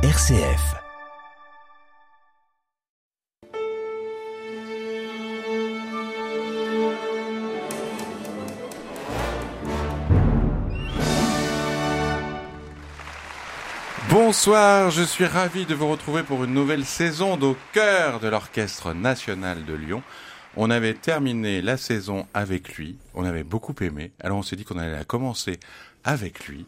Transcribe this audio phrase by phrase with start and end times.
[0.00, 0.76] RCF.
[14.08, 18.94] Bonsoir, je suis ravi de vous retrouver pour une nouvelle saison au cœur de l'Orchestre
[18.94, 20.04] national de Lyon.
[20.56, 24.64] On avait terminé la saison avec lui, on avait beaucoup aimé, alors on s'est dit
[24.64, 25.58] qu'on allait la commencer
[26.04, 26.66] avec lui.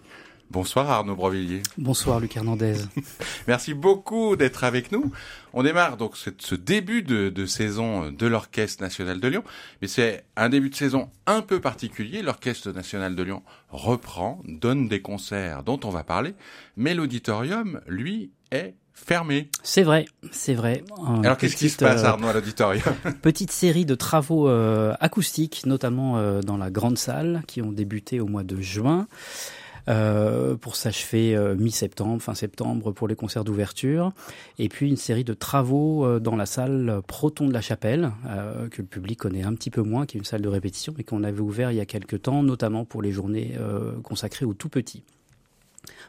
[0.50, 1.62] Bonsoir Arnaud Brovillier.
[1.78, 2.74] Bonsoir Luc Hernandez.
[3.46, 5.12] Merci beaucoup d'être avec nous.
[5.52, 9.44] On démarre donc ce, début de, saison de l'Orchestre national de Lyon,
[9.80, 12.20] mais c'est un début de saison un peu particulier.
[12.22, 16.34] L'Orchestre national de Lyon reprend, donne des concerts dont on va parler,
[16.76, 19.50] mais l'auditorium, lui, est fermé.
[19.62, 20.82] C'est vrai, c'est vrai.
[21.22, 25.64] Alors qu'est-ce qui se passe, euh, Arnaud, à l'auditorium Petite série de travaux euh, acoustiques,
[25.64, 29.06] notamment euh, dans la grande salle, qui ont débuté au mois de juin.
[29.88, 34.12] Euh, pour s'achever euh, mi-septembre, fin septembre pour les concerts d'ouverture.
[34.58, 38.12] Et puis une série de travaux euh, dans la salle Proton de la Chapelle,
[38.70, 41.04] que le public connaît un petit peu moins, qui est une salle de répétition, mais
[41.04, 43.56] qu'on avait ouvert il y a quelques temps, notamment pour les journées
[44.02, 45.02] consacrées aux tout petits.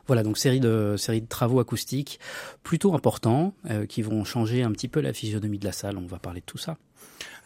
[0.08, 2.20] Voilà, donc série de, série de travaux acoustiques
[2.64, 3.54] plutôt importants
[3.88, 5.98] qui vont changer un petit peu la physionomie de la salle.
[5.98, 6.78] On va parler de tout ça.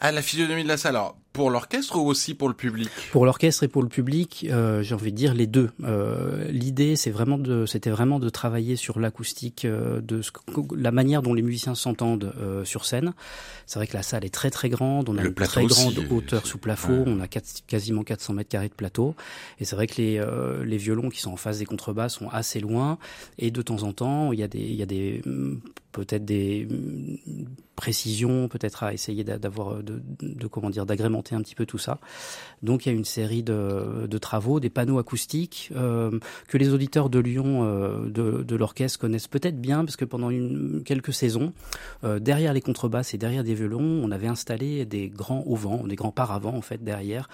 [0.01, 0.95] Ah, la physionomie de la salle.
[0.95, 2.89] Alors, pour l'orchestre ou aussi pour le public?
[3.11, 5.69] Pour l'orchestre et pour le public, euh, j'ai envie de dire les deux.
[5.83, 10.31] Euh, L'idée, c'est vraiment de, c'était vraiment de travailler sur l'acoustique, euh, de ce,
[10.78, 13.13] la manière dont les musiciens s'entendent sur scène.
[13.66, 16.47] C'est vrai que la salle est très très grande, on a une très grande hauteur
[16.47, 19.16] sous plafond, on a quasiment 400 mètres carrés de plateau,
[19.59, 20.23] et c'est vrai que les,
[20.63, 22.97] les violons qui sont en face des contrebas sont assez loin,
[23.38, 25.22] et de temps en temps, il y a des, il y a des
[25.95, 26.67] peut-être des
[27.78, 31.99] précisions, peut-être à essayer d'avoir de, de, comment dire d'agrémenter un petit peu tout ça.
[32.61, 37.09] Donc il y a une série de, travaux, des panneaux acoustiques euh, que les auditeurs
[37.09, 41.53] de Lyon euh, de, l'orchestre connaissent peut-être bien parce que pendant une, quelques saisons,
[42.03, 45.95] euh, derrière les contrebasses et derrière des violons, on avait installé des grands auvents, des
[45.95, 47.29] grands paravents en fait derrière,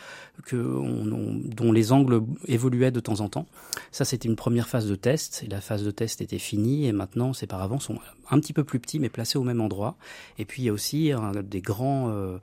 [0.51, 3.47] dont les angles évoluaient de temps en temps.
[3.91, 5.43] Ça c'était une première phase de test.
[5.45, 7.99] Et la phase de test était finie et maintenant ces paravents sont
[8.31, 9.95] un petit peu plus petits mais placés au même endroit.
[10.39, 11.11] Et puis il y a aussi
[11.43, 12.37] des grands, euh,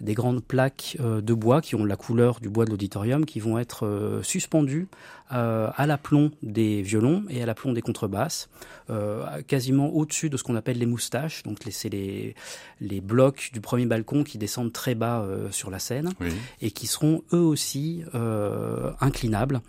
[0.00, 3.40] des grandes plaques euh, de bois qui ont la couleur du bois de l'auditorium qui
[3.40, 4.88] vont être euh, suspendues
[5.30, 8.48] à l'aplomb des violons et à l'aplomb des contrebasses,
[9.48, 11.42] quasiment au-dessus de ce qu'on appelle les moustaches.
[11.42, 12.36] Donc c'est les,
[12.80, 16.12] les blocs du premier balcon qui descendent très bas sur la scène
[16.60, 18.04] et qui seront eux aussi
[19.00, 19.60] inclinables.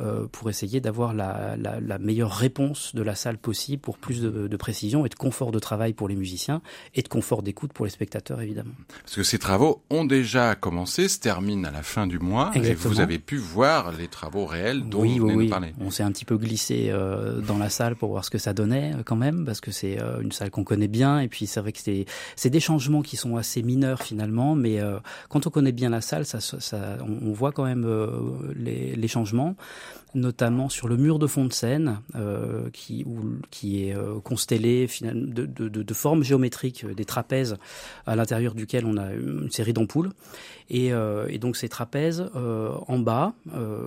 [0.00, 4.20] Euh, pour essayer d'avoir la, la, la, meilleure réponse de la salle possible pour plus
[4.20, 6.62] de, de, précision et de confort de travail pour les musiciens
[6.94, 8.74] et de confort d'écoute pour les spectateurs évidemment.
[9.02, 12.92] Parce que ces travaux ont déjà commencé, se terminent à la fin du mois Exactement.
[12.92, 15.74] et vous avez pu voir les travaux réels dont oui, vous venez oui, de parler.
[15.80, 18.52] On s'est un petit peu glissé euh, dans la salle pour voir ce que ça
[18.52, 21.48] donnait euh, quand même parce que c'est euh, une salle qu'on connaît bien et puis
[21.48, 22.04] c'est vrai que c'est
[22.36, 24.98] c'est des changements qui sont assez mineurs finalement mais euh,
[25.28, 27.84] quand on connaît bien la salle ça, ça on, on voit quand même
[28.54, 29.56] les, les changements
[30.14, 33.04] notamment sur le mur de fond de scène, euh, qui,
[33.50, 37.56] qui est euh, constellé de, de, de, formes géométriques, euh, des trapèzes
[38.06, 40.10] à l'intérieur duquel on a une série d'ampoules.
[40.70, 40.92] Et,
[41.38, 43.32] donc ces trapèzes en bas,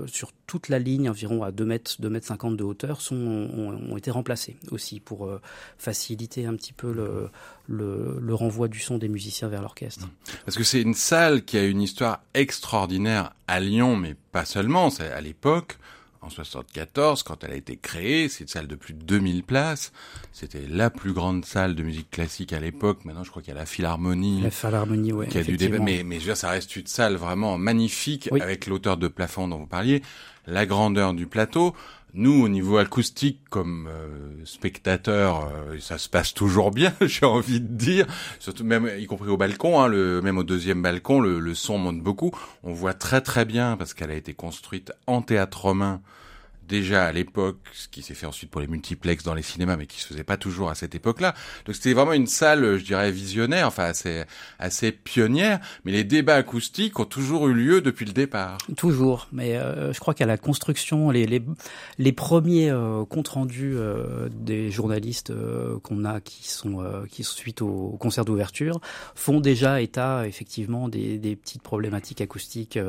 [0.07, 3.91] sur toute la ligne environ à 2 mètres, 2 mètres 50 de hauteur, sont, ont,
[3.91, 5.29] ont été remplacés aussi pour
[5.77, 7.29] faciliter un petit peu le,
[7.71, 10.07] le, le, renvoi du son des musiciens vers l'orchestre.
[10.45, 14.89] Parce que c'est une salle qui a une histoire extraordinaire à Lyon, mais pas seulement.
[14.99, 15.77] À l'époque,
[16.23, 19.91] en 74, quand elle a été créée, c'est une salle de plus de 2000 places.
[20.31, 23.05] C'était la plus grande salle de musique classique à l'époque.
[23.05, 24.41] Maintenant, je crois qu'il y a la Philharmonie.
[24.41, 25.27] La Philharmonie, oui.
[25.27, 25.79] Qui a du débat.
[25.79, 28.39] Mais, mais je veux dire, ça reste une salle vraiment magnifique oui.
[28.39, 30.03] avec l'auteur de plafond dont vous parliez,
[30.45, 31.75] la grandeur du plateau.
[32.13, 37.61] Nous, au niveau acoustique, comme euh, spectateurs, euh, ça se passe toujours bien, j'ai envie
[37.61, 38.05] de dire.
[38.39, 41.77] Surtout même, y compris au balcon, hein, le, même au deuxième balcon, le, le, son
[41.77, 42.31] monte beaucoup.
[42.63, 46.01] On voit très très bien parce qu'elle a été construite en théâtre romain
[46.71, 49.85] déjà à l'époque, ce qui s'est fait ensuite pour les multiplex dans les cinémas, mais
[49.85, 51.35] qui se faisait pas toujours à cette époque-là.
[51.65, 54.23] Donc c'était vraiment une salle, je dirais, visionnaire, enfin assez,
[54.57, 58.57] assez pionnière, mais les débats acoustiques ont toujours eu lieu depuis le départ.
[58.75, 61.43] Toujours, mais euh, je crois qu'à la construction, les, les,
[61.99, 67.23] les premiers euh, comptes rendus euh, des journalistes euh, qu'on a qui sont euh, qui
[67.23, 68.79] suite au concert d'ouverture
[69.15, 72.79] font déjà état effectivement des, des petites problématiques acoustiques.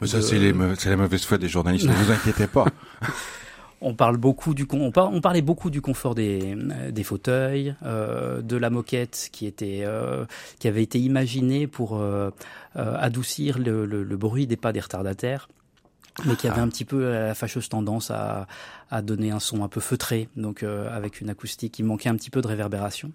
[0.00, 0.22] mais ça de...
[0.22, 2.66] c'est la mauvaise foi des journalistes, ne vous inquiétez pas.
[3.82, 6.54] On parlait beaucoup du confort des,
[6.90, 10.26] des fauteuils, euh, de la moquette qui était euh,
[10.58, 12.30] qui avait été imaginée pour euh,
[12.74, 15.48] adoucir le, bruit des pas des retardataires.
[16.24, 16.64] Mais qui avait ah.
[16.64, 18.46] un petit peu la fâcheuse tendance à,
[18.90, 22.16] à donner un son un peu feutré, donc euh, avec une acoustique qui manquait un
[22.16, 23.12] petit peu de réverbération.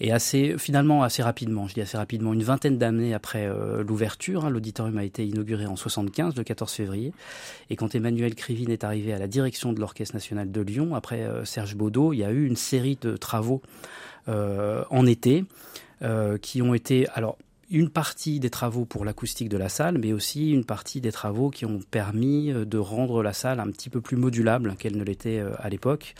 [0.00, 4.46] Et assez, finalement, assez rapidement, je dis assez rapidement, une vingtaine d'années après euh, l'ouverture,
[4.46, 7.12] hein, l'auditorium a été inauguré en 75, le 14 février.
[7.68, 11.20] Et quand Emmanuel Krivine est arrivé à la direction de l'Orchestre national de Lyon, après
[11.20, 13.62] euh, Serge Baudot, il y a eu une série de travaux
[14.28, 15.44] en été
[16.42, 17.36] qui ont été, alors
[17.72, 21.50] une partie des travaux pour l'acoustique de la salle, mais aussi une partie des travaux
[21.50, 25.02] qui ont permis euh, de rendre la salle un petit peu plus modulable qu'elle ne
[25.02, 26.14] l'était euh, à l'époque.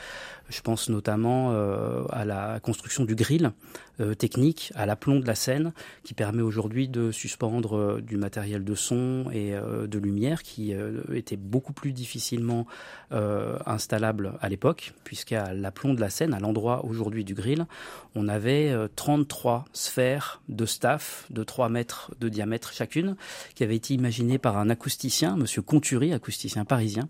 [0.49, 3.53] Je pense notamment euh, à la construction du grill
[4.01, 5.73] euh, technique, à l'aplomb de la scène,
[6.05, 10.75] qui permet aujourd'hui de suspendre euh, du matériel de son et de lumière qui
[11.13, 12.67] était beaucoup plus difficilement
[13.11, 17.67] installable à l'époque, puisqu'à l'aplomb de la scène, à l'endroit aujourd'hui du grill,
[18.15, 23.17] on avait 33 sphères de staff de 3 mètres de diamètre chacune,
[23.55, 27.09] qui avaient été imaginées par un acousticien, Monsieur Conturi, acousticien parisien,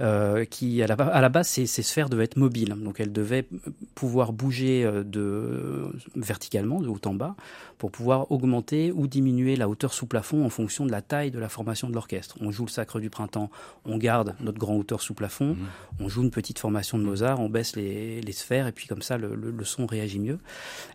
[0.00, 3.12] euh, qui à la, à la base ces, ces, sphères devaient être mobiles, donc elles
[3.12, 3.46] devaient
[3.94, 7.34] pouvoir bouger euh, de verticalement de haut en bas
[7.78, 11.38] pour pouvoir augmenter ou diminuer la hauteur sous plafond en fonction de la taille de
[11.38, 12.36] la formation de l'orchestre.
[12.40, 13.50] On joue le Sacre du printemps,
[13.84, 15.66] on garde notre grand hauteur sous plafond, mmh.
[16.00, 19.02] on joue une petite formation de Mozart, on baisse les, les sphères et puis comme
[19.02, 20.38] ça le, le, le, son réagit mieux.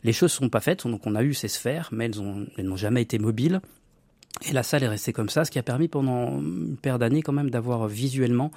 [0.03, 2.05] Les choses sont pas faites, donc on a eu ces sphères, mais
[2.57, 3.61] elles n'ont jamais été mobiles.
[4.47, 7.21] Et la salle est restée comme ça, ce qui a permis pendant une paire d'années
[7.21, 8.51] quand même d'avoir visuellement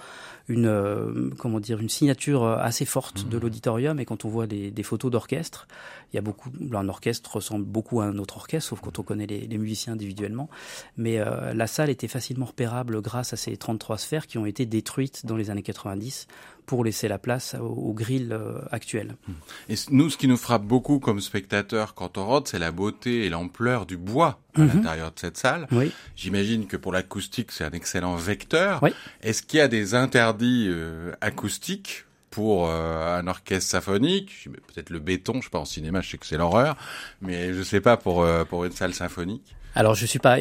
[0.49, 3.41] une euh, comment dire une signature assez forte de mmh.
[3.41, 4.01] l'auditorium.
[4.01, 5.67] Et quand on voit des, des photos d'orchestre,
[6.13, 6.51] il y a beaucoup.
[6.73, 9.95] Un orchestre ressemble beaucoup à un autre orchestre, sauf quand on connaît les, les musiciens
[9.95, 10.49] individuellement.
[10.97, 14.67] Mais euh, la salle était facilement repérable grâce à ces 33 sphères qui ont été
[14.67, 16.29] détruites dans les années 90
[16.67, 19.17] pour laisser la place au, au grill euh, actuel.
[19.27, 19.33] Mmh.
[19.71, 23.25] Et nous, ce qui nous frappe beaucoup comme spectateurs quand on rentre, c'est la beauté
[23.25, 24.67] et l'ampleur du bois à mmh.
[24.69, 25.67] l'intérieur de cette salle.
[25.73, 25.93] Oui.
[26.17, 28.83] J'imagine que pour l'acoustique, c'est un excellent vecteur.
[28.83, 28.91] Oui.
[29.23, 34.99] Est-ce qu'il y a des interdits euh, acoustiques pour euh, un orchestre symphonique, peut-être le
[34.99, 36.77] béton, je sais pas en cinéma, je sais que c'est l'horreur,
[37.23, 39.55] mais je sais pas pour euh, pour une salle symphonique.
[39.77, 40.39] Alors je suis pas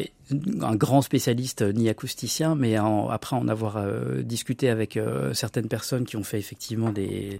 [0.62, 5.68] un grand spécialiste ni acousticien, mais en, après en avoir euh, discuté avec euh, certaines
[5.68, 7.38] personnes qui ont fait effectivement des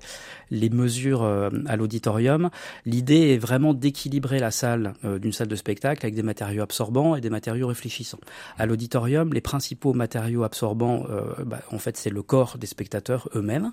[0.50, 2.50] les mesures euh, à l'auditorium,
[2.86, 7.16] l'idée est vraiment d'équilibrer la salle euh, d'une salle de spectacle avec des matériaux absorbants
[7.16, 8.20] et des matériaux réfléchissants.
[8.58, 13.28] À l'auditorium, les principaux matériaux absorbants, euh, bah, en fait, c'est le corps des spectateurs
[13.34, 13.72] eux-mêmes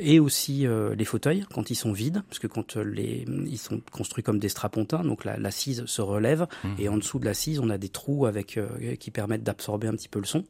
[0.00, 0.66] et aussi
[0.96, 4.48] les fauteuils quand ils sont vides, parce que quand les ils sont construits comme des
[4.48, 6.68] strapontins, donc l'assise la se relève mmh.
[6.80, 7.88] et en dessous de l'assise on a des
[8.26, 10.44] avec euh, qui permettent d'absorber un petit peu le son.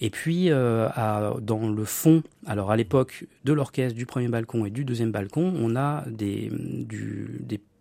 [0.00, 0.88] Et puis euh,
[1.40, 5.52] dans le fond, alors à l'époque de l'orchestre du premier balcon et du deuxième balcon,
[5.56, 6.50] on a des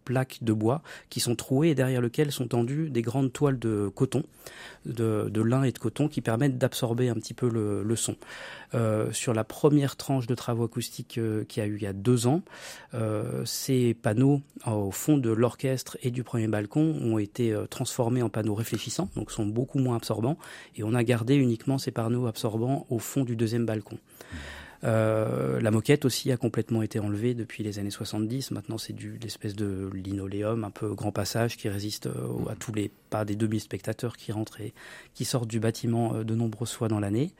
[0.03, 3.89] plaques de bois qui sont trouées et derrière lesquelles sont tendues des grandes toiles de
[3.93, 4.23] coton,
[4.85, 8.15] de, lin et de coton qui permettent d'absorber un petit peu le, son.
[8.73, 11.93] Euh, sur la première tranche de travaux acoustiques euh, qui a eu il y a
[11.93, 12.41] deux ans,
[12.93, 18.29] euh, ces panneaux au fond de l'orchestre et du premier balcon ont été transformés en
[18.29, 20.37] panneaux réfléchissants, donc sont beaucoup moins absorbants,
[20.75, 23.97] et on a gardé uniquement ces panneaux absorbants au fond du deuxième balcon.
[24.83, 28.51] Euh, la moquette aussi a complètement été enlevée depuis les années 70.
[28.51, 32.73] Maintenant, c'est du l'espèce de linoléum un peu grand passage qui résiste euh, à tous
[32.73, 34.73] les pas des 2000 spectateurs qui rentrent et
[35.13, 37.31] qui sortent du bâtiment euh, de nombreuses fois dans l'année.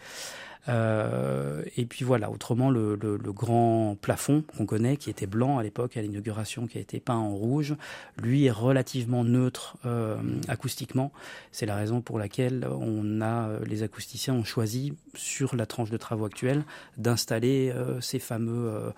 [0.69, 2.97] Euh, et puis voilà, autrement, le,
[3.31, 7.15] grand plafond qu'on connaît, qui était blanc à l'époque, à l'inauguration, qui a été peint
[7.15, 7.75] en rouge,
[8.21, 11.11] lui est relativement neutre euh, acoustiquement.
[11.51, 15.89] C'est la raison pour laquelle on a, euh, les acousticiens ont choisi, sur la tranche
[15.89, 16.63] de travaux actuelle,
[16.97, 18.89] d'installer euh, ces fameux euh,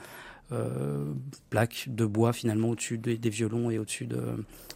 [1.50, 4.21] plaques de bois finalement au-dessus des, des, violons et au-dessus de,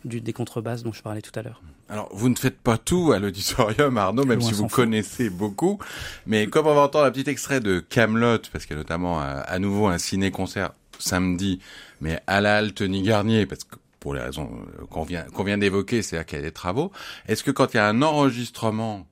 [0.06, 1.62] du, des contrebasses dont je parlais tout à l'heure.
[1.90, 5.80] Alors, vous ne faites pas tout à l'auditorium, Arnaud, même si vous connaissez beaucoup.
[6.26, 9.20] Mais comme on va entendre un petit extrait de Camelot, parce qu'il y a notamment
[9.20, 11.60] à, à nouveau un ciné-concert samedi,
[12.02, 15.58] mais à la Alteny Garnier, parce que pour les raisons euh, qu'on vient, qu'on vient
[15.58, 16.92] d'évoquer, c'est-à-dire qu'il y a des travaux.
[17.28, 19.08] Est-ce que quand il y a un enregistrement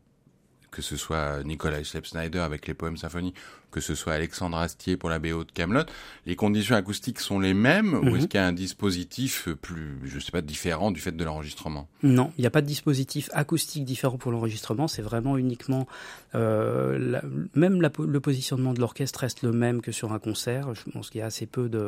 [0.75, 3.37] que ce soit Nicolas Slepp Snyder avec les poèmes symphoniques,
[3.71, 5.85] que ce soit Alexandre Astier pour la BO de Camelot,
[6.25, 8.09] les conditions acoustiques sont les mêmes mm -hmm.
[8.09, 8.27] ou est-ce mhm.
[8.27, 11.87] qu'il y a un dispositif plus, je sais pas, différent du fait de l'enregistrement?
[12.03, 14.87] Non, il n'y a pas de dispositif acoustique différent pour l'enregistrement.
[14.89, 15.87] C'est vraiment uniquement
[16.35, 17.21] euh, la,
[17.63, 20.65] même la, le positionnement de l'orchestre reste le même que sur un concert.
[20.75, 21.83] Je pense qu'il y a assez peu de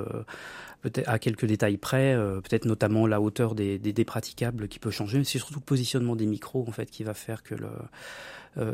[0.84, 4.80] peut-être à quelques détails près, euh, peut-être notamment la hauteur des, des, des praticables qui
[4.80, 7.56] peut changer, mais c'est surtout le positionnement des micros en fait qui va faire que
[7.56, 7.72] le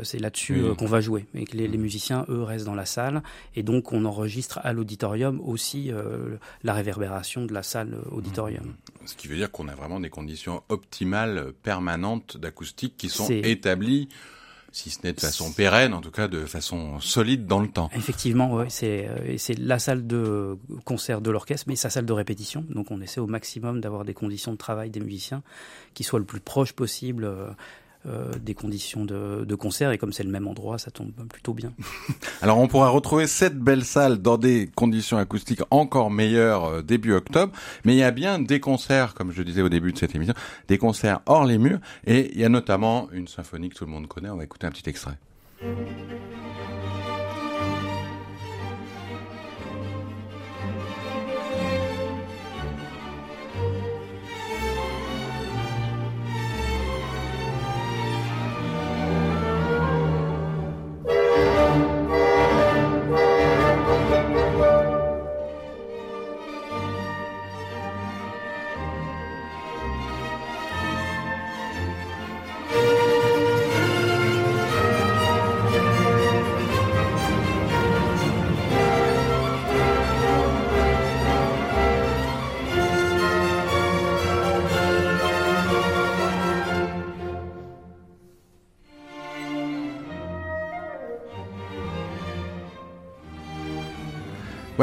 [0.02, 0.68] c'est là-dessus oui.
[0.70, 3.22] euh, qu'on va jouer et que les, les, musiciens eux restent dans la salle
[3.54, 8.64] et donc on enregistre à l'auditorium aussi euh, la réverbération de la salle auditorium.
[8.64, 9.06] Mmh.
[9.06, 14.08] Ce qui veut dire qu'on a vraiment des conditions optimales permanentes d'acoustique qui sont établies
[14.72, 17.90] si ce n'est de façon pérenne, en tout cas de façon solide dans le temps.
[17.94, 22.12] Effectivement, ouais, c'est euh, c'est la salle de concert de l'orchestre, mais sa salle de
[22.12, 22.64] répétition.
[22.70, 25.44] Donc on essaie au maximum d'avoir des conditions de travail des musiciens
[25.94, 27.30] qui soient le plus proche possible.
[28.06, 31.54] Euh, des conditions de, de, concert et comme c'est le même endroit, ça tombe plutôt
[31.54, 31.72] bien.
[32.42, 37.14] Alors on pourra retrouver cette belle salle dans des conditions acoustiques encore meilleures euh, début
[37.14, 40.14] octobre, mais il y a bien des concerts, comme je disais au début de cette
[40.14, 40.34] émission,
[40.68, 43.90] des concerts hors les murs et il y a notamment une symphonie que tout le
[43.90, 44.28] monde connaît.
[44.28, 45.16] On va écouter un petit extrait.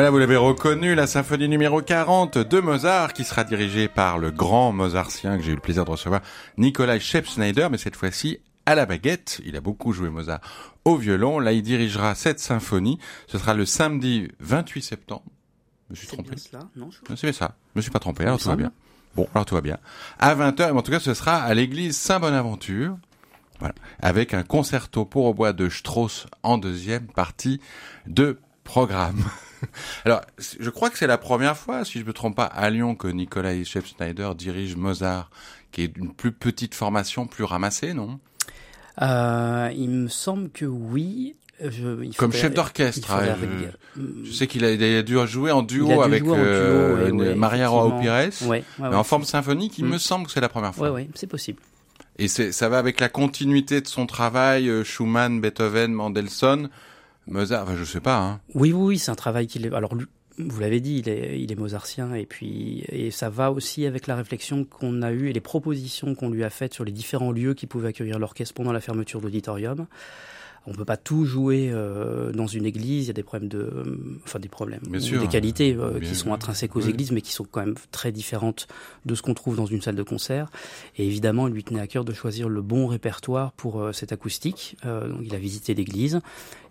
[0.01, 4.31] Voilà, vous l'avez reconnu, la symphonie numéro 40 de Mozart, qui sera dirigée par le
[4.31, 6.21] grand Mozartien que j'ai eu le plaisir de recevoir,
[6.57, 9.39] Nikolai Schepp-Schneider, mais cette fois-ci à la baguette.
[9.45, 10.39] Il a beaucoup joué Mozart
[10.85, 11.37] au violon.
[11.37, 12.97] Là, il dirigera cette symphonie.
[13.27, 15.21] Ce sera le samedi 28 septembre.
[15.85, 16.31] Je me suis trompé.
[17.15, 17.53] C'est ça.
[17.75, 18.23] Je me suis pas trompé.
[18.23, 18.71] Alors tout va bien.
[19.15, 19.77] Bon, alors tout va bien.
[20.17, 22.97] À 20h, en tout cas, ce sera à l'église Saint-Bonaventure.
[23.59, 23.75] Voilà.
[24.01, 27.61] Avec un concerto pour au bois de Strauss en deuxième partie
[28.07, 28.39] de
[28.71, 29.25] programme.
[30.05, 32.95] Alors, je crois que c'est la première fois, si je me trompe pas, à Lyon
[32.95, 35.29] que Nicolas Scheff-Schneider dirige Mozart,
[35.73, 38.19] qui est une plus petite formation, plus ramassée, non?
[39.01, 41.35] Euh, Il me semble que oui.
[41.59, 43.35] Je, Comme chef d'orchestre, hein,
[44.23, 48.31] je, sais qu'il a, dû jouer en duo avec euh, Maria Roa Pires,
[48.79, 49.89] mais en forme symphonique, il mm.
[49.89, 50.91] me semble que c'est la première fois.
[50.91, 51.59] Oui, oui, c'est possible.
[52.17, 56.69] Et ça va avec la continuité de son travail, euh, Schumann, Beethoven, Mendelssohn.
[57.31, 58.17] Mozart, enfin, je sais pas.
[58.17, 58.41] Hein.
[58.53, 59.73] Oui, oui, oui, c'est un travail qu'il.
[59.73, 59.93] Alors,
[60.37, 64.07] vous l'avez dit, il est, il est mozartien et puis et ça va aussi avec
[64.07, 67.31] la réflexion qu'on a eue et les propositions qu'on lui a faites sur les différents
[67.31, 69.87] lieux qui pouvaient accueillir l'orchestre pendant la fermeture de l'auditorium.
[70.67, 73.05] On peut pas tout jouer euh, dans une église.
[73.05, 76.75] Il y a des problèmes de, enfin des problèmes, des qualités euh, qui sont intrinsèques
[76.75, 78.67] aux églises, mais qui sont quand même très différentes
[79.05, 80.51] de ce qu'on trouve dans une salle de concert.
[80.97, 84.11] Et évidemment, il lui tenait à cœur de choisir le bon répertoire pour euh, cette
[84.11, 84.77] acoustique.
[84.83, 86.21] donc, il a visité l'église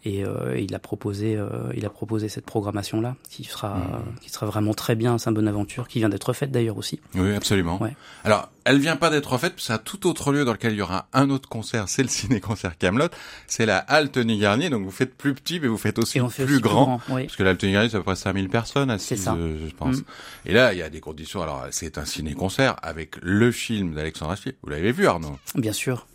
[0.05, 4.21] et euh, il a proposé euh, il a proposé cette programmation là qui sera mmh.
[4.23, 7.01] qui sera vraiment très bien à Saint-Bonaventure qui vient d'être faite d'ailleurs aussi.
[7.15, 7.81] Oui, absolument.
[7.83, 7.95] Ouais.
[8.25, 10.83] Alors, elle vient pas d'être faite, c'est un tout autre lieu dans lequel il y
[10.83, 13.09] aura un autre concert, c'est le ciné-concert Camelot,
[13.47, 16.61] c'est la halle Tony Garnier, donc vous faites plus petit mais vous faites aussi plus,
[16.61, 19.75] grand, parce que la Tony Garnier c'est à peu près 5000 personnes assises, euh, je
[19.75, 19.99] pense.
[19.99, 20.05] Mmh.
[20.47, 24.33] Et là, il y a des conditions alors c'est un ciné-concert avec le film d'Alexandre
[24.33, 24.57] Astier.
[24.63, 25.39] Vous l'avez vu Arnaud?
[25.55, 26.07] Bien sûr.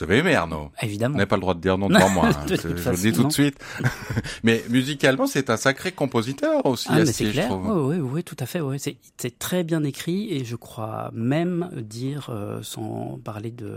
[0.00, 0.70] Vous avez aimé Arnaud?
[0.80, 1.12] Évidemment.
[1.12, 2.28] Vous n'avez pas le droit de dire non devant moi.
[2.28, 2.46] Hein.
[2.48, 3.58] je, le dis tout de suite.
[4.42, 6.88] mais musicalement, c'est un sacré compositeur aussi.
[6.90, 7.50] Ah, mais c'est clair.
[7.52, 8.60] Oui, oui, oui, tout à fait.
[8.60, 8.78] Oui.
[8.78, 13.76] C'est très bien écrit et je crois même dire, euh, sans parler de,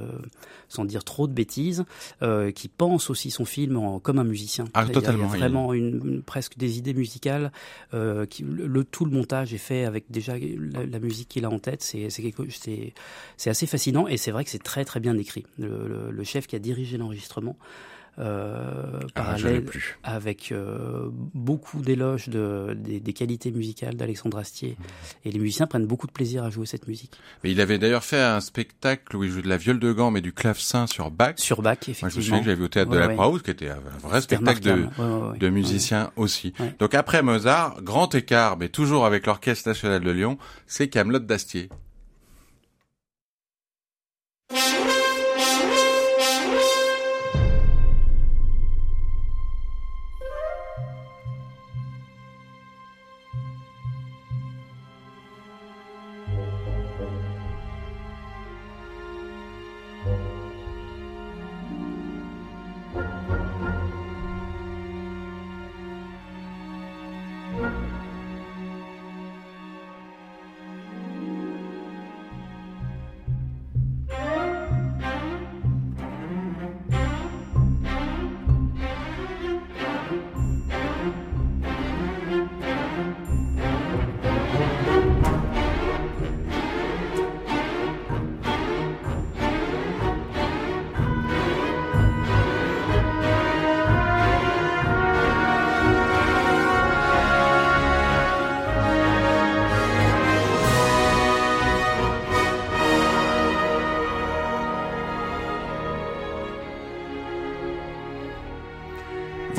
[0.69, 1.83] sans dire trop de bêtises,
[2.21, 4.65] euh, qui pense aussi son film en, comme un musicien.
[4.73, 5.27] Ah, totalement.
[5.33, 7.51] Il y a vraiment une, presque des idées musicales.
[7.93, 11.59] Euh, qui, le, tout le montage est fait avec déjà la, musique qu'il a en
[11.59, 11.81] tête.
[11.81, 15.45] C'est c'est assez fascinant et c'est vrai que c'est très très bien écrit.
[15.57, 17.57] le le chef qui a dirigé l'enregistrement.
[18.19, 19.65] Euh, ah, parallèle
[20.03, 24.77] avec euh, beaucoup d'éloges de, des, qualités musicales d'Alexandre Astier.
[24.77, 24.83] Mmh.
[25.25, 27.13] Et les musiciens prennent beaucoup de plaisir à jouer cette musique.
[27.43, 30.11] Mais il avait d'ailleurs fait un spectacle où il joue de la viole de gant
[30.11, 31.33] mais du clavecin sur Bach.
[31.37, 32.05] Sur Bach, effectivement.
[32.05, 33.79] Moi, je me souviens que j'avais vu au théâtre de la Croix-Rousse, qui était un
[34.03, 36.53] vrai spectacle de, de musiciens aussi.
[36.77, 41.69] Donc après Mozart, grand écart, mais toujours avec l'Orchestre National de Lyon, c'est Camelot d'Astier.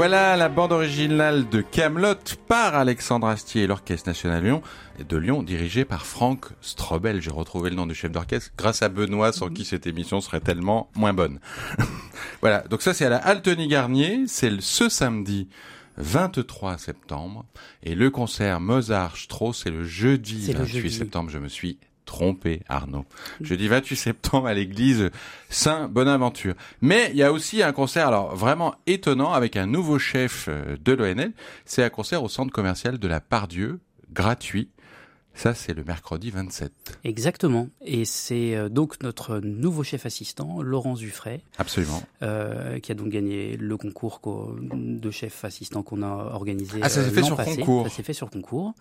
[0.06, 4.60] Voilà la bande originale de Camelot par Alexandre Astier et l'Orchestre National Lyon
[5.08, 7.22] de Lyon, dirigé par Franck Strobel.
[7.22, 8.50] J'ai retrouvé le nom du chef d'orchestre.
[8.58, 11.40] Grâce à Benoît, sans qui cette émission serait tellement moins bonne.
[12.42, 15.48] voilà, donc ça c'est à la Altony Garnier, c'est ce samedi
[15.96, 17.46] 23 septembre,
[17.82, 23.04] et le concert Mozart-Strauss c'est le jeudi 28 septembre, je me suis trompé, Arnaud.
[23.40, 25.10] Jeudi 28 septembre à l'église
[25.48, 26.54] Saint-Bonaventure.
[26.80, 30.76] Mais il y a aussi un concert, alors vraiment étonnant, avec un nouveau chef euh,
[30.82, 31.32] de l'ONL.
[31.64, 33.80] C'est un concert au centre commercial de la Pardieu,
[34.12, 34.70] gratuit.
[35.34, 36.72] Ça, c'est le mercredi 27.
[37.04, 37.68] Exactement.
[37.84, 41.40] Et c'est euh, donc notre nouveau chef assistant, Laurent Zuffray.
[41.58, 42.02] Absolument.
[42.22, 44.20] Euh, qui a donc gagné le concours
[44.60, 46.78] de chef assistant qu'on a organisé.
[46.82, 47.88] Ah, ça s'est fait sur concours.
[47.88, 48.74] Ça s'est fait sur concours.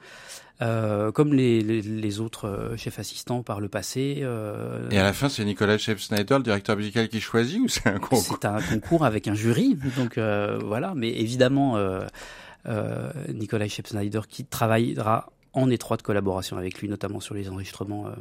[0.61, 4.19] Euh, comme les, les, autres euh, chefs assistants par le passé.
[4.21, 4.87] Euh...
[4.91, 7.87] Et à la fin, c'est Nicolas Chef Snyder, le directeur musical, qui choisit ou c'est
[7.87, 8.37] un concours?
[8.41, 9.77] C'est un concours avec un jury.
[9.97, 10.93] Donc euh, voilà.
[10.95, 11.77] Mais évidemment,
[13.29, 18.11] Nicolas Chef Snyder qui travaillera en étroite collaboration avec lui, notamment sur les enregistrements euh,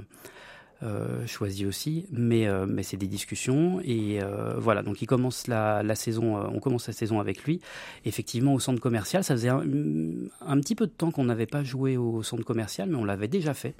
[0.82, 2.06] euh, choisis aussi.
[2.12, 4.20] Mais, euh, mais c'est des discussions et
[4.56, 4.82] voilà.
[4.82, 7.60] Donc il commence la, saison, on commence la saison avec lui.
[8.04, 11.96] Effectivement, au centre commercial, ça faisait un, petit peu de temps qu'on n'avait pas joué
[11.96, 13.74] au centre commercial, mais on l'avait déjà fait.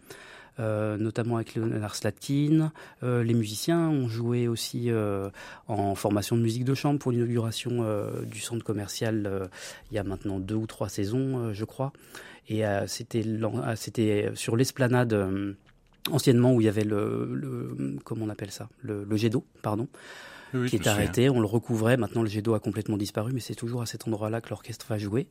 [0.58, 2.72] Notamment avec Leonard Slatkin.
[3.02, 4.90] les musiciens ont joué aussi
[5.68, 7.84] en formation de musique de chambre pour l'inauguration
[8.24, 9.48] du centre commercial
[9.90, 11.92] il y a maintenant deux ou trois saisons, je crois.
[12.48, 15.52] Et euh, c'était euh, sur l'esplanade euh,
[16.10, 18.68] anciennement où il y avait le, le comment on appelle ça?
[18.80, 19.88] Le, le jet d'eau pardon
[20.66, 21.30] qui est arrêté.
[21.30, 21.96] On le recouvrait.
[21.96, 24.50] Maintenant le jet d'eau a complètement disparu mais c'est toujours à cet endroit là que
[24.50, 25.28] l'orchestre va jouer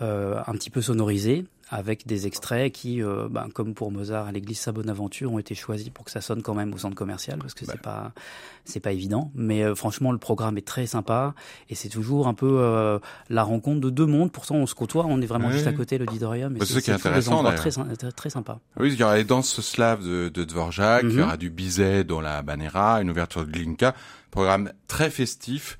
[0.00, 4.32] euh, un petit peu sonorisé avec des extraits qui, euh, ben, comme pour Mozart à
[4.32, 7.54] l'église Saint-Bonaventure, ont été choisis pour que ça sonne quand même au centre commercial, parce
[7.54, 8.12] que c'est pas
[8.64, 9.30] c'est pas évident.
[9.34, 11.34] Mais euh, franchement, le programme est très sympa
[11.68, 14.32] et c'est toujours un peu euh, la rencontre de deux mondes.
[14.32, 16.54] Pourtant, on se côtoie, on est vraiment juste à côté l'auditorium.
[16.54, 17.70] Bah, c'est ce qui est intéressant, très,
[18.12, 18.60] très sympa.
[18.78, 21.22] Oui, il y aura les danses slaves de, de Dvorak, il y mhm.
[21.22, 23.94] aura du Bizet dans la Banera, une ouverture de Glinka,
[24.30, 25.78] programme très festif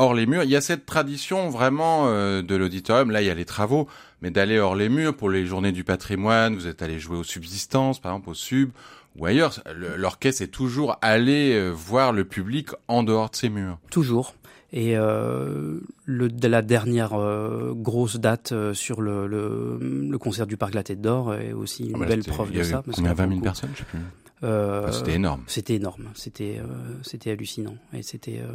[0.00, 0.42] hors les murs.
[0.44, 3.10] Il y a cette tradition vraiment euh, de l'auditorium.
[3.10, 3.86] Là, il y a les travaux,
[4.22, 6.54] mais d'aller hors les murs pour les journées du patrimoine.
[6.54, 8.70] Vous êtes allé jouer aux subsistances, par exemple au sub
[9.16, 9.62] ou ailleurs.
[9.96, 13.78] L'orchestre est toujours allé euh, voir le public en dehors de ces murs.
[13.90, 14.34] Toujours.
[14.72, 20.84] Et euh, le, la dernière euh, grosse date sur le, le, concert du Parc La
[20.84, 22.82] Tête d'Or est aussi une ah bah belle preuve de ça.
[22.96, 23.98] Il y a 20 000 personnes, je sais plus.
[24.42, 25.42] Euh, c'était énorme.
[25.46, 26.10] C'était énorme.
[26.14, 26.64] C'était euh,
[27.02, 27.76] c'était hallucinant.
[27.92, 28.52] Et c'était euh,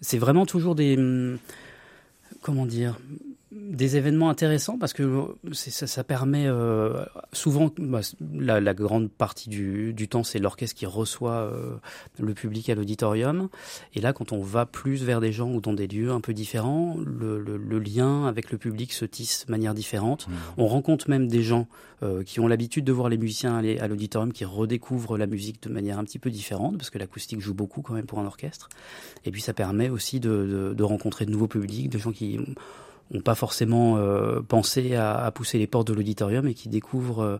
[0.00, 1.38] c'est vraiment toujours des hum,
[2.42, 2.98] comment dire
[3.54, 8.00] des événements intéressants parce que ça, ça, permet euh, souvent bah,
[8.34, 11.76] la, la, grande partie du, du temps c'est l'orchestre qui reçoit euh,
[12.18, 13.48] le public à l'auditorium.
[13.94, 16.32] Et là quand on va plus vers des gens ou dans des lieux un peu
[16.32, 20.28] différents le, le, le lien avec le public se tisse de manière différente.
[20.28, 20.32] Mmh.
[20.58, 21.66] on rencontre même des gens
[22.02, 25.62] euh, qui ont l'habitude de voir les musiciens aller à l'auditorium qui redécouvrent la musique
[25.62, 28.26] de manière un petit peu différente parce que l'acoustique joue beaucoup quand même pour un
[28.26, 28.68] orchestre.
[29.24, 32.40] Et puis ça permet aussi de, de, de rencontrer de nouveaux publics de gens qui
[33.10, 37.38] n'ont pas forcément euh, pensé à, pousser les portes de l'auditorium et qui découvrent euh,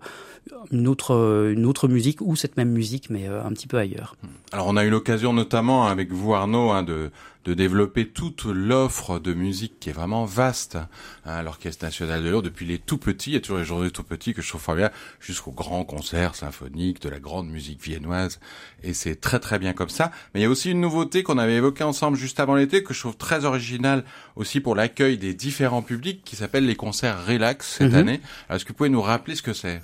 [0.70, 4.16] une autre une autre musique ou cette même musique mais euh, un petit peu ailleurs.
[4.53, 7.11] Alors on a eu l'occasion notamment avec vous Arnaud hein, de
[7.44, 10.78] de développer toute l'offre de musique qui est vraiment vaste
[11.26, 13.90] hein, l'Orchestre National de Lyon, depuis les tout petits, il y a toujours les journées
[13.90, 18.38] tout petits que je trouve bien, jusqu'aux grands concerts symphoniques, de la grande musique viennoise,
[18.83, 20.12] et c'est très très bien comme ça.
[20.35, 22.94] Mais il y a aussi une nouveauté qu'on avait évoquée ensemble juste avant l'été, que
[22.94, 24.05] je trouve très originale
[24.37, 27.98] aussi pour l'accueil des différents publics, qui s'appelle les concerts Relax cette mhm.
[27.98, 28.20] année.
[28.50, 29.83] Est-ce que vous pouvez nous rappeler ce que c'est?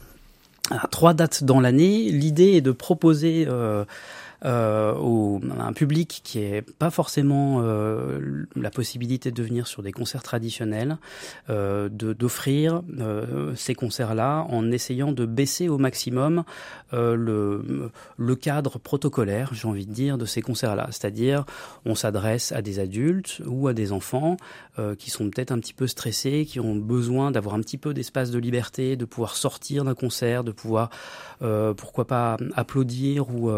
[0.90, 2.10] Trois dates dans l'année.
[2.10, 3.46] L'idée est de proposer...
[3.48, 3.84] Euh,
[4.44, 9.92] euh, au, un public qui est pas forcément euh, la possibilité de venir sur des
[9.92, 10.98] concerts traditionnels,
[11.50, 16.44] euh, d'offrir euh, ces concerts-là en essayant de baisser au maximum
[16.92, 20.88] euh, le, le cadre protocolaire, j'ai envie de dire, de ces concerts-là.
[20.90, 21.44] C'est-à-dire,
[21.84, 24.36] on s'adresse à des adultes ou à des enfants
[24.78, 27.94] euh, qui sont peut-être un petit peu stressés, qui ont besoin d'avoir un petit peu
[27.94, 30.90] d'espace de liberté, de pouvoir sortir d'un concert, de pouvoir,
[31.76, 33.50] pourquoi pas, applaudir ou,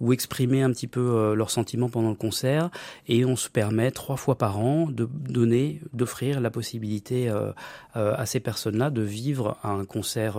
[0.00, 2.70] ou exprimer un petit peu euh, leurs sentiments pendant le concert.
[3.08, 7.52] Et on se permet trois fois par an de donner, d'offrir la possibilité euh,
[7.96, 10.38] euh, à ces personnes-là de vivre un concert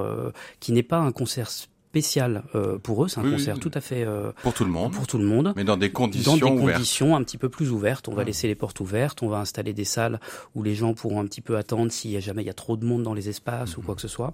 [0.60, 2.44] qui n'est pas un concert spécial
[2.82, 3.08] pour eux.
[3.08, 4.06] C'est un concert tout à fait
[4.42, 4.94] pour tout le monde.
[4.94, 5.54] Pour tout le monde.
[5.56, 8.08] Mais dans des conditions dans des conditions un petit peu plus ouvertes.
[8.08, 9.22] On va laisser les portes ouvertes.
[9.22, 10.20] On va installer des salles
[10.56, 12.56] où les gens pourront un petit peu attendre s'il y a jamais il y a
[12.56, 13.86] trop de monde dans les espaces ou mhm.
[13.86, 14.34] quoi que ce soit.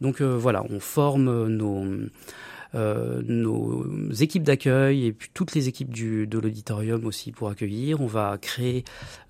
[0.00, 1.84] Donc voilà, on forme nos
[2.74, 8.00] euh, nos équipes d'accueil et puis toutes les équipes du, de l'auditorium aussi pour accueillir.
[8.00, 8.84] On va créer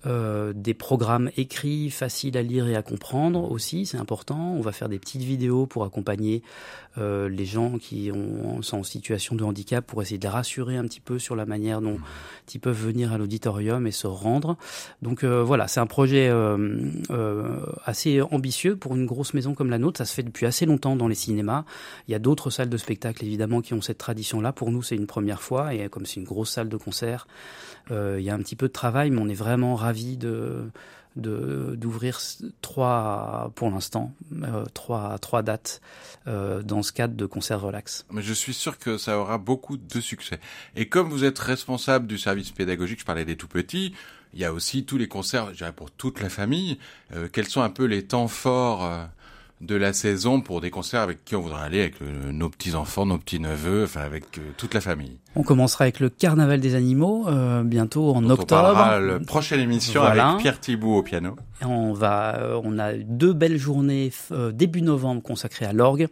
[0.05, 4.53] euh, des programmes écrits, faciles à lire et à comprendre aussi, c'est important.
[4.53, 6.41] On va faire des petites vidéos pour accompagner
[6.97, 10.77] euh, les gens qui ont, sont en situation de handicap pour essayer de les rassurer
[10.77, 11.99] un petit peu sur la manière dont
[12.53, 14.57] ils peuvent venir à l'auditorium et se rendre.
[15.01, 16.77] Donc euh, voilà, c'est un projet euh,
[17.11, 19.97] euh, assez ambitieux pour une grosse maison comme la nôtre.
[19.97, 21.65] Ça se fait depuis assez longtemps dans les cinémas.
[22.07, 24.53] Il y a d'autres salles de spectacle évidemment qui ont cette tradition-là.
[24.53, 27.27] Pour nous, c'est une première fois et comme c'est une grosse salle de concert,
[27.89, 30.69] il y a un petit peu de travail, mais on est vraiment ravis de
[31.17, 32.19] d'ouvrir
[32.61, 35.81] trois, pour l'instant, euh, trois, trois dates
[36.27, 38.05] euh, dans ce cadre de concert relax.
[38.11, 40.39] Mais je suis sûr que ça aura beaucoup de succès.
[40.75, 43.93] Et comme vous êtes responsable du service pédagogique, je parlais des tout petits,
[44.33, 46.77] il y a aussi tous les concerts, je dirais pour toute la famille.
[47.13, 49.05] Euh, quels sont un peu les temps forts euh,
[49.61, 53.07] de la saison pour des concerts avec qui on voudrait aller, avec euh, nos petits-enfants,
[53.07, 55.17] nos petits-neveux, enfin avec euh, toute la famille.
[55.35, 58.43] On commencera avec le Carnaval des animaux, euh, bientôt en octobre.
[58.43, 61.35] On parlera la prochaine émission avec Pierre Thibault au piano.
[61.63, 64.11] on, va, on a deux belles journées
[64.51, 66.07] début novembre consacrées à l'orgue.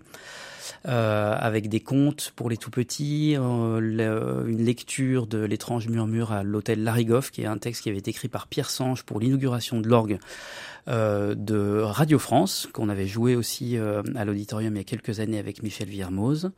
[0.85, 7.31] avec des contes pour les tout petits, une lecture de l'étrange murmure à l'hôtel Larigoff,
[7.31, 10.13] qui est un texte qui avait été écrit par Pierre Sange pour l'inauguration de l'orgue
[10.13, 15.19] euh, de Radio France, qu'on avait joué aussi euh, à l'auditorium il y a quelques
[15.19, 16.51] années avec Michel Viermoz.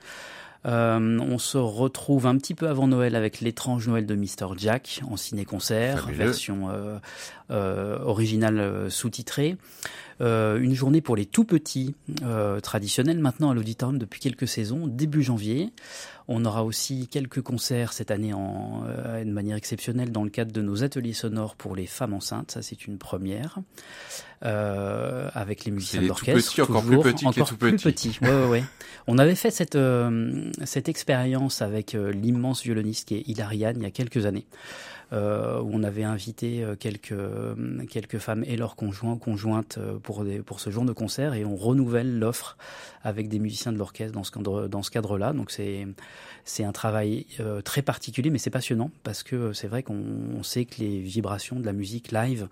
[0.65, 4.57] Euh, on se retrouve un petit peu avant Noël avec l'étrange Noël de Mr.
[4.57, 6.97] Jack en ciné-concert, version euh,
[7.51, 9.57] euh, originale sous-titrée.
[10.19, 11.95] une journée pour les tout petits,
[12.63, 15.71] traditionnels maintenant à l'auditorium depuis quelques saisons, début janvier.
[16.27, 20.51] On aura aussi quelques concerts cette année en, euh, de manière exceptionnelle dans le cadre
[20.51, 22.51] de nos ateliers sonores pour les femmes enceintes.
[22.51, 23.59] Ça, c'est une première.
[24.45, 26.61] Euh, avec les musiciens d'orchestre.
[26.61, 28.19] Encore plus petits, encore plus petits.
[28.21, 28.63] Ouais, ouais, ouais.
[29.07, 33.83] On avait fait cette euh, cette expérience avec euh, l'immense violoniste qui est Hilariane il
[33.83, 34.45] y a quelques années.
[35.13, 37.15] Euh, où on avait invité euh, quelques
[37.89, 41.55] quelques femmes et leurs conjoints conjointes pour des, pour ce genre de concert et on
[41.55, 42.57] renouvelle l'offre
[43.03, 45.31] avec des musiciens de l'orchestre dans ce cadre dans ce cadre-là.
[45.31, 47.25] Donc c'est un travail
[47.63, 51.65] très particulier mais c'est passionnant parce que c'est vrai qu'on sait que les vibrations de
[51.65, 52.47] la musique live euh,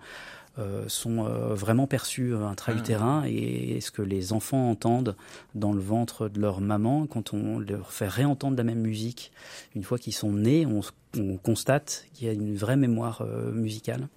[0.88, 3.28] sont euh, vraiment perçus euh, intra-utérin ah.
[3.28, 5.16] et ce que les enfants entendent
[5.54, 9.32] dans le ventre de leur maman, quand on leur fait réentendre la même musique,
[9.74, 10.80] une fois qu'ils sont nés, on,
[11.18, 14.08] on constate qu'il y a une vraie mémoire musicale.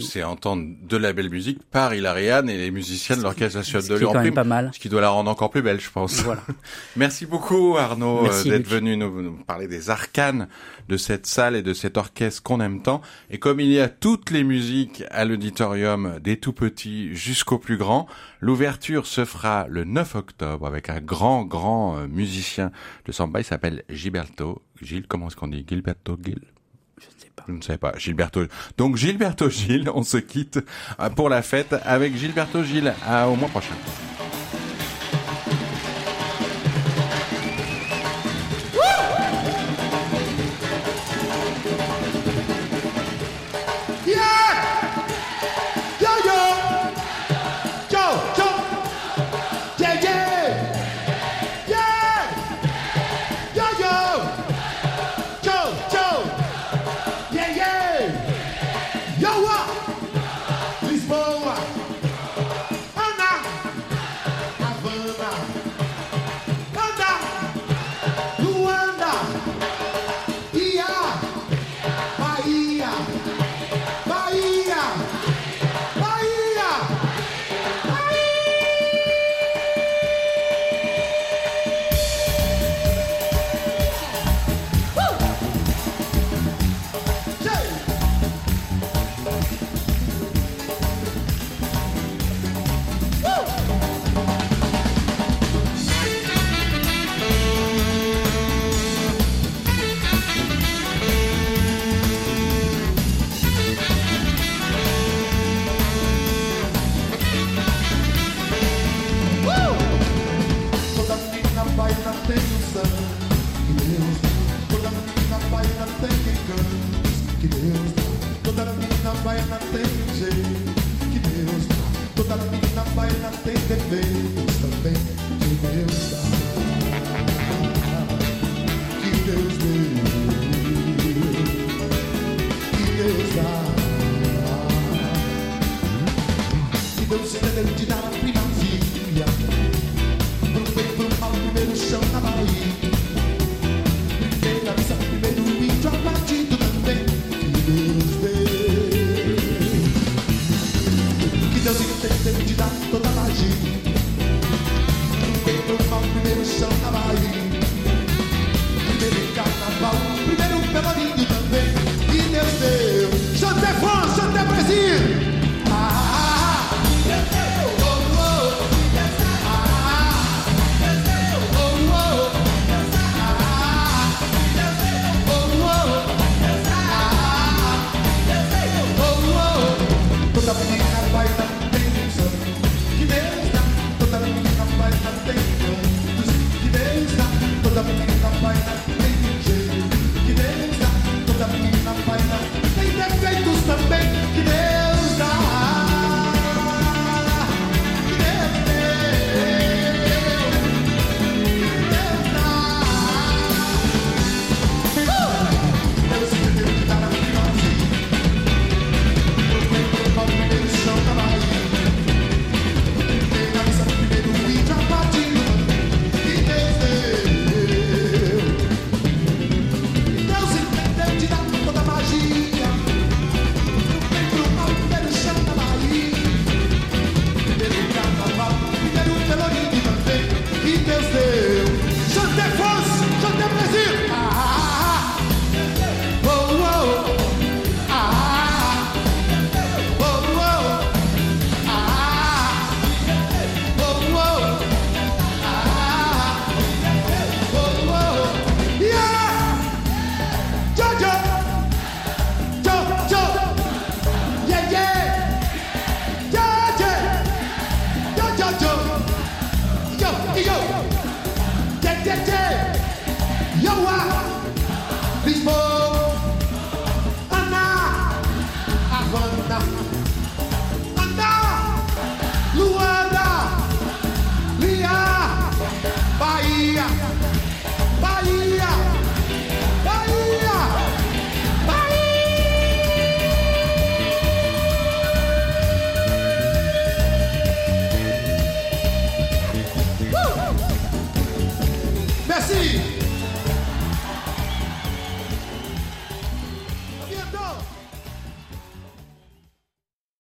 [0.00, 3.94] C'est entendre de la belle musique par Hilariane et les musiciens de l'Orchestre National de
[3.96, 4.32] Lyon.
[4.32, 4.70] pas mal.
[4.72, 6.22] Ce qui doit la rendre encore plus belle, je pense.
[6.22, 6.42] Voilà.
[6.96, 10.48] Merci beaucoup Arnaud euh, d'être venu nous, parler des arcanes
[10.88, 13.00] de cette salle et de cet orchestre qu'on aime tant.
[13.30, 17.76] Et comme il y a toutes les musiques à l'auditorium, des tout petits jusqu'aux plus
[17.76, 18.06] grands,
[18.40, 22.70] l'ouverture se fera le 9 octobre avec un grand, grand euh, musicien
[23.06, 23.40] de samba.
[23.40, 24.62] Il s'appelle Gilberto.
[24.80, 25.64] Gilles, comment est-ce qu'on dit?
[25.68, 26.51] Gilberto Gil?
[27.48, 27.92] Je ne sais pas.
[27.96, 28.42] Gilberto.
[28.76, 30.60] Donc Gilberto Gilles, on se quitte
[31.00, 32.94] euh, pour la fête avec Gilberto Gilles.
[33.26, 33.74] Au mois prochain.